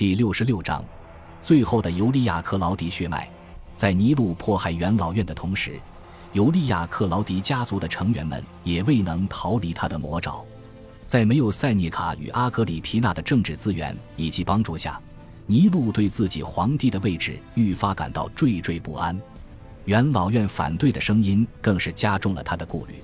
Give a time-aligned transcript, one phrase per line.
[0.00, 0.82] 第六十六章，
[1.42, 3.28] 最后的尤利亚克劳迪血脉。
[3.74, 5.78] 在尼禄迫害元老院的同时，
[6.32, 10.42] 尤利亚克劳迪家族的成员们也未能逃离他的魔爪。
[11.06, 14.98] 在没有塞涅卡与阿格里皮娜的政治资源以及帮助下，
[15.44, 19.20] 尼禄对自己皇帝的位置愈发感到惴惴不安。
[19.84, 22.94] 元老院反对的声音更是加重了他的顾虑。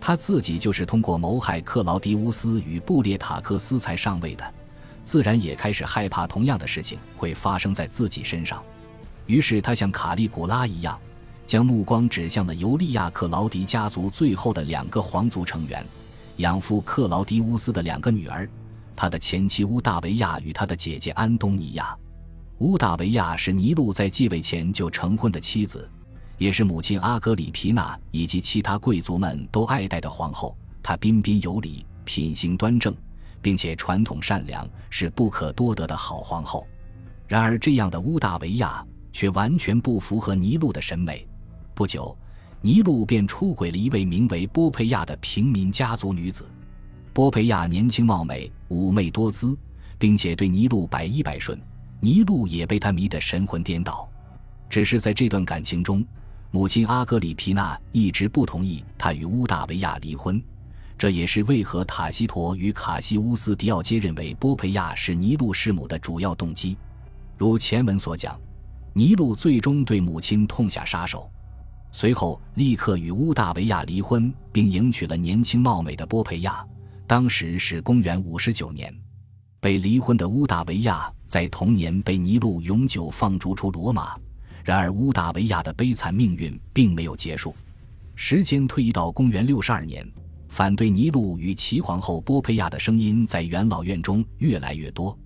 [0.00, 4.44] 他自己就是通过谋害克劳迪乌斯与布列塔克斯才上位的，
[5.04, 8.60] 自然也开始害怕同样的事情会发生在自己身上。
[9.26, 10.98] 于是他像卡利古拉一样，
[11.46, 15.84] 将目光指向了尤利亚克劳迪家族最后的两个皇族成员——
[16.38, 18.48] 养父克劳迪乌斯的两个女儿，
[18.96, 21.96] 他的前妻乌大维亚与他的姐姐安东尼亚。
[22.58, 25.88] 乌大维亚是尼禄在继位前就成婚的妻子。
[26.36, 30.56] 也是母亲阿格里皮娜以及其他贵族们都爱戴的皇后。
[30.82, 32.92] 她彬彬有礼，品行端正，
[33.44, 36.66] 并且传统善良，是不可多得的好皇后。
[37.28, 41.28] 然而，这样的乌大维亚却完全不符合尼禄的审美。
[41.74, 42.16] 不久，
[42.62, 46.50] 尼禄便出轨了一位名为波佩亚的平民家族女子。
[47.12, 49.54] 波佩亚年轻貌美，妩媚多姿，
[49.98, 51.60] 并且对尼禄百依百顺。
[52.00, 54.08] 尼禄也被她迷得神魂颠倒。
[54.70, 56.02] 只是在这段感情中，
[56.50, 60.42] 母亲阿格里皮娜一直不同意他与乌大维亚离婚，
[60.96, 66.76] 这也是为何塔西佗与卡西乌斯·迪奥皆认为波培亚是尼禄弑母的主要动机。
[67.36, 68.40] 如前文所讲，
[68.92, 71.28] 尼禄最终对母亲痛下杀手，
[71.90, 76.64] 随后立刻与乌大维亚离婚，并迎娶了年轻貌美的波培亚。
[77.06, 78.94] 当时是公元五十九年，
[79.60, 84.16] 被离婚的乌大维亚在同年被尼禄永久放逐出罗马。
[84.64, 87.54] 然而，乌大维亚的悲惨命运并没有结束。
[88.14, 90.08] 时间推移到公元六十二年，
[90.54, 95.18] 反对尼禄与齐皇后波佩亚的声音在元老院中越来越多，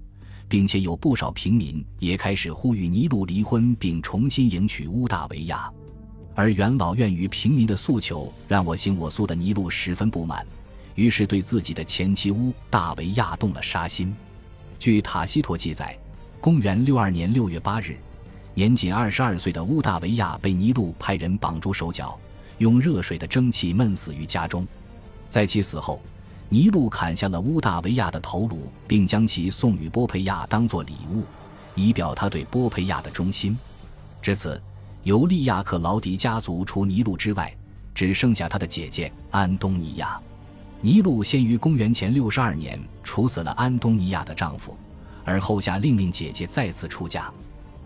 [0.49, 5.71] 并且有不少平民也开始呼吁尼禄离婚并重新迎娶乌大维亚。
[6.35, 10.47] 而元老院与平民的诉求让我行我素的尼禄十分不满，
[10.95, 14.17] 于是对自己的前妻乌大维亚动了杀心。
[14.79, 15.95] 据塔西佗记载，
[16.41, 17.99] 公元六二年六月八日。
[18.55, 22.19] 年仅二十二岁的乌大维亚被尼禄派人绑住手脚，
[22.57, 24.67] 用热水的蒸汽闷死于家中。
[25.29, 26.01] 在其死后，
[26.49, 31.23] 尼禄砍下了乌大维亚的头颅，并将其送与波佩亚当做礼物，
[31.75, 33.57] 以表他对波佩亚的忠心。
[34.23, 34.61] 至此，
[35.03, 37.55] 尤利亚克劳迪家族除尼禄之外，
[37.95, 40.19] 只剩下他的姐姐安东尼亚。
[40.81, 44.77] 尼禄先于公元前六十二年处死了安东尼亚的丈夫，
[45.25, 47.31] 而后下令令姐姐再次出嫁。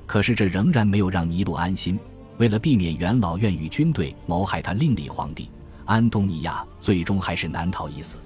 [0.07, 1.99] 可是这仍然没有让尼禄安心。
[2.39, 5.49] 为了避免元老院与军队谋害他另立皇帝，
[5.85, 8.17] 安东尼亚最终还是难逃一死。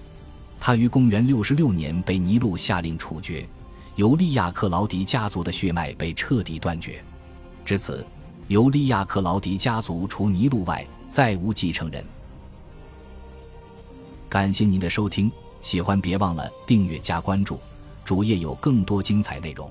[0.58, 3.46] 他于公元六十六年被尼禄下令处决，
[3.94, 7.02] 尤利亚克劳迪家族的血脉被彻底断绝。
[7.64, 8.04] 至此，
[8.48, 12.04] 尤利亚克劳迪家族除尼禄外再无继承人。
[14.28, 15.30] 感谢您的收听，
[15.60, 17.60] 喜欢别忘了订阅加关注，
[18.04, 19.70] 主页有更多精彩内容。